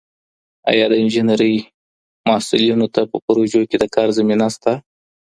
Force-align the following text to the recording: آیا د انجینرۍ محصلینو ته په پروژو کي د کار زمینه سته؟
آیا 0.69 0.85
د 0.89 0.93
انجینرۍ 1.01 1.55
محصلینو 2.27 2.87
ته 2.95 3.01
په 3.11 3.17
پروژو 3.25 3.61
کي 3.69 3.75
د 3.79 3.83
کار 3.95 4.07
زمینه 4.17 4.47
سته؟ 4.55 4.73